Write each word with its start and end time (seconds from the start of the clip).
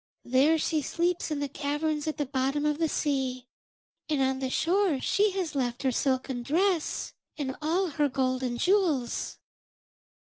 There 0.25 0.57
she 0.57 0.81
sleeps 0.81 1.29
in 1.29 1.41
the 1.41 1.47
caverns 1.47 2.07
at 2.07 2.17
the 2.17 2.25
bottom 2.25 2.65
of 2.65 2.79
the 2.79 2.89
sea, 2.89 3.45
and 4.09 4.19
on 4.19 4.39
the 4.39 4.49
shore 4.49 4.99
she 4.99 5.29
has 5.33 5.53
left 5.53 5.83
her 5.83 5.91
silken 5.91 6.41
dress 6.41 7.13
and 7.37 7.55
all 7.61 7.85
her 7.91 8.09
gold 8.09 8.41
and 8.41 8.59
jewels.' 8.59 9.37